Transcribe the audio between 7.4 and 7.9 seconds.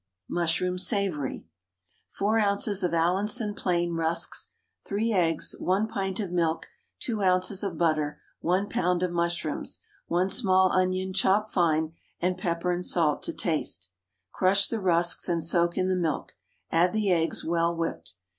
of